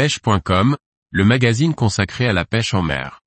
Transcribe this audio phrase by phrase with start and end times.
[0.00, 0.78] pêche.com,
[1.10, 3.20] le magazine consacré à la pêche en mer.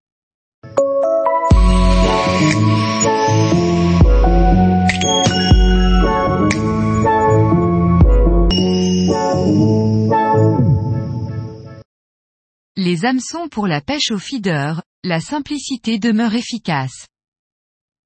[12.75, 17.05] Les hameçons pour la pêche au feeder, la simplicité demeure efficace.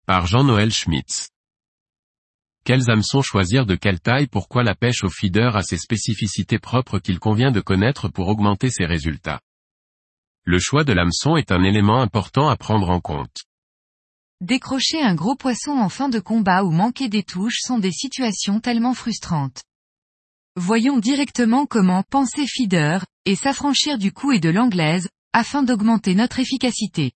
[0.05, 1.29] Par Jean-Noël Schmitz.
[2.67, 4.27] Quels hameçons choisir de quelle taille?
[4.27, 8.69] Pourquoi la pêche au feeder a ses spécificités propres qu'il convient de connaître pour augmenter
[8.69, 9.39] ses résultats?
[10.43, 13.37] Le choix de l'hameçon est un élément important à prendre en compte.
[14.41, 18.59] Décrocher un gros poisson en fin de combat ou manquer des touches sont des situations
[18.59, 19.63] tellement frustrantes.
[20.57, 26.41] Voyons directement comment penser feeder, et s'affranchir du coup et de l'anglaise, afin d'augmenter notre
[26.41, 27.13] efficacité.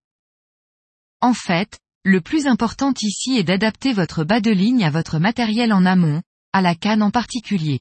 [1.19, 5.71] En fait, le plus important ici est d'adapter votre bas de ligne à votre matériel
[5.71, 7.79] en amont, à la canne en particulier.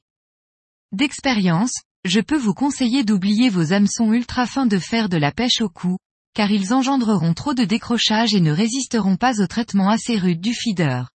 [0.91, 1.73] D'expérience,
[2.05, 5.69] je peux vous conseiller d'oublier vos hameçons ultra fins de fer de la pêche au
[5.69, 5.97] cou,
[6.35, 10.53] car ils engendreront trop de décrochage et ne résisteront pas au traitement assez rude du
[10.53, 11.09] feeder.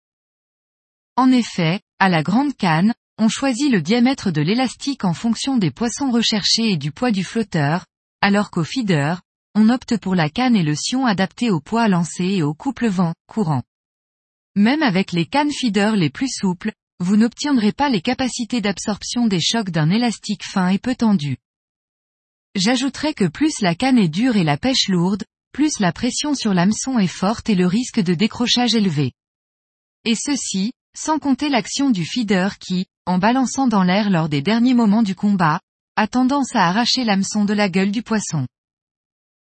[1.17, 5.71] En effet, à la grande canne, on choisit le diamètre de l'élastique en fonction des
[5.71, 7.87] poissons recherchés et du poids du flotteur,
[8.21, 9.23] alors qu'au feeder,
[9.59, 12.89] on opte pour la canne et le sion adapté au poids lancé et au couple
[12.89, 13.63] vent-courant.
[14.55, 19.41] Même avec les cannes feeder les plus souples, vous n'obtiendrez pas les capacités d'absorption des
[19.41, 21.39] chocs d'un élastique fin et peu tendu.
[22.55, 26.53] J'ajouterai que plus la canne est dure et la pêche lourde, plus la pression sur
[26.53, 29.13] l'hameçon est forte et le risque de décrochage élevé.
[30.05, 34.75] Et ceci, sans compter l'action du feeder qui, en balançant dans l'air lors des derniers
[34.75, 35.61] moments du combat,
[35.97, 38.47] a tendance à arracher l'hameçon de la gueule du poisson.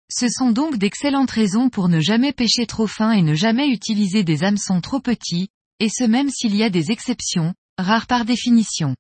[0.09, 4.23] Ce sont donc d'excellentes raisons pour ne jamais pêcher trop fin et ne jamais utiliser
[4.23, 8.95] des hameçons trop petits, et ce même s'il y a des exceptions, rares par définition.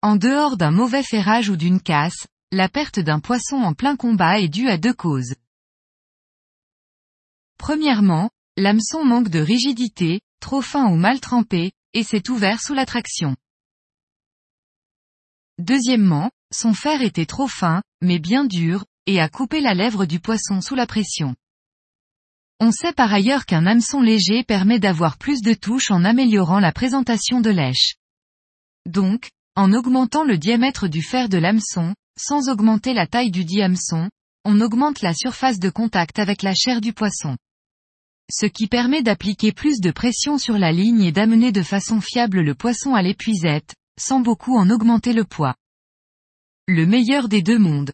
[0.00, 4.40] En dehors d'un mauvais ferrage ou d'une casse, la perte d'un poisson en plein combat
[4.40, 5.34] est due à deux causes.
[7.58, 12.86] Premièrement, l'hameçon manque de rigidité, trop fin ou mal trempé, et s'est ouvert sous la
[12.86, 13.36] traction.
[15.58, 20.20] Deuxièmement, son fer était trop fin, mais bien dur, et a coupé la lèvre du
[20.20, 21.34] poisson sous la pression.
[22.60, 26.72] On sait par ailleurs qu'un hameçon léger permet d'avoir plus de touches en améliorant la
[26.72, 27.96] présentation de lèche.
[28.86, 33.62] Donc, en augmentant le diamètre du fer de l'hameçon, sans augmenter la taille du dit
[33.62, 34.08] hameçon,
[34.44, 37.36] on augmente la surface de contact avec la chair du poisson.
[38.30, 42.40] Ce qui permet d'appliquer plus de pression sur la ligne et d'amener de façon fiable
[42.40, 45.54] le poisson à l'épuisette, sans beaucoup en augmenter le poids.
[46.66, 47.92] Le meilleur des deux mondes.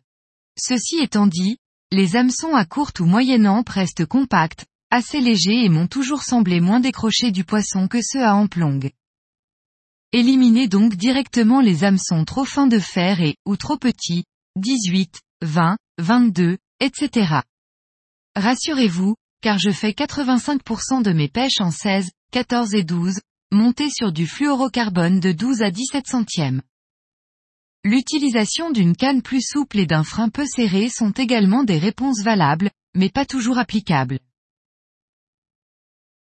[0.61, 1.59] Ceci étant dit,
[1.93, 6.61] les hameçons à courte ou moyenne ample restent compacts, assez légers et m'ont toujours semblé
[6.61, 8.91] moins décrochés du poisson que ceux à ample longue.
[10.13, 14.25] Éliminez donc directement les hameçons trop fins de fer et, ou trop petits,
[14.57, 17.41] 18, 20, 22, etc.
[18.35, 23.21] Rassurez-vous, car je fais 85% de mes pêches en 16, 14 et 12,
[23.53, 26.63] montées sur du fluorocarbone de 12 à 17 centièmes.
[27.85, 32.71] L'utilisation d'une canne plus souple et d'un frein peu serré sont également des réponses valables,
[32.95, 34.19] mais pas toujours applicables.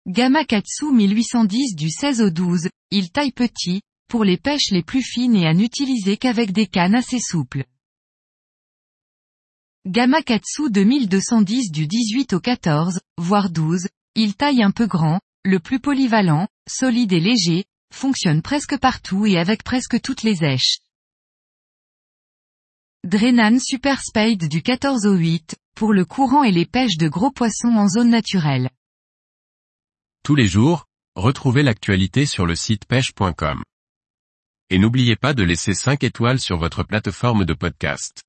[0.07, 5.01] Gamma Katsu 1810 du 16 au 12, il taille petit, pour les pêches les plus
[5.01, 7.65] fines et à n'utiliser qu'avec des cannes assez souples.
[9.85, 15.59] Gamma Katsu 2210 du 18 au 14, voire 12, il taille un peu grand, le
[15.59, 20.77] plus polyvalent, solide et léger, fonctionne presque partout et avec presque toutes les éches.
[23.05, 27.31] Drenan Super Spade du 14 au 8, pour le courant et les pêches de gros
[27.31, 28.69] poissons en zone naturelle.
[30.23, 30.85] Tous les jours,
[31.17, 33.61] retrouvez l'actualité sur le site pêche.com.
[34.69, 38.23] Et n'oubliez pas de laisser 5 étoiles sur votre plateforme de podcast.